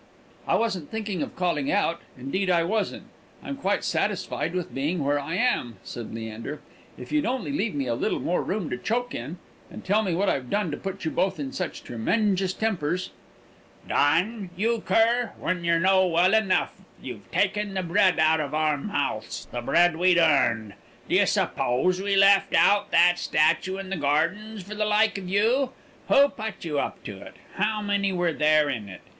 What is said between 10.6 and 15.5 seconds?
to put you both in such tremenjous tempers." "Done? You cur,